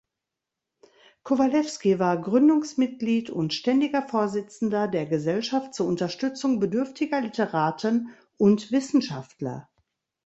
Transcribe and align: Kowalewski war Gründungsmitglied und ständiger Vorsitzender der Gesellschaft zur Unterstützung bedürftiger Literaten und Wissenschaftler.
Kowalewski 1.21 1.99
war 1.99 2.19
Gründungsmitglied 2.19 3.29
und 3.29 3.53
ständiger 3.53 4.01
Vorsitzender 4.01 4.87
der 4.87 5.05
Gesellschaft 5.05 5.75
zur 5.75 5.85
Unterstützung 5.85 6.59
bedürftiger 6.59 7.21
Literaten 7.21 8.09
und 8.37 8.71
Wissenschaftler. 8.71 9.69